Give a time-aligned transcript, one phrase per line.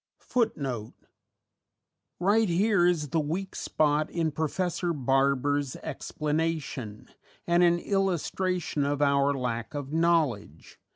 [2.19, 7.07] _Right here is the weak spot in Professor Barbour's explanation,
[7.45, 10.79] and an illustration of our lack of knowledge.